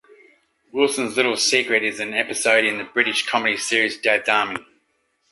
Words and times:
Wilson's 0.73 1.15
Little 1.15 1.37
Secret 1.37 1.83
is 1.83 1.99
an 1.99 2.15
episode 2.15 2.65
in 2.65 2.79
the 2.79 2.83
British 2.83 3.23
comedy 3.27 3.55
series 3.55 3.97
Dad's 3.99 4.27
Army. 4.27 4.65